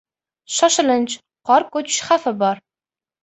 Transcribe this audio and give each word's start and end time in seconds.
Shoshilinch: 0.59 1.17
qor 1.51 1.67
ko‘chish 1.77 1.99
xavfi 2.09 2.35
bor! 2.41 2.65